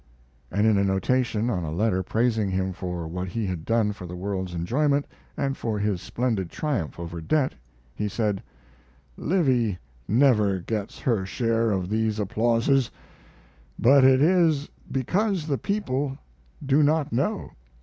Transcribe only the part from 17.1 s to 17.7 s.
know.